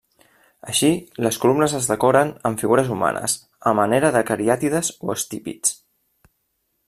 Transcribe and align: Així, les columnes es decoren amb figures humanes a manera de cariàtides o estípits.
Així, 0.71 0.87
les 1.25 1.37
columnes 1.43 1.75
es 1.79 1.89
decoren 1.91 2.31
amb 2.51 2.63
figures 2.63 2.89
humanes 2.97 3.35
a 3.73 3.75
manera 3.81 4.11
de 4.17 4.25
cariàtides 4.31 4.91
o 5.09 5.15
estípits. 5.17 5.77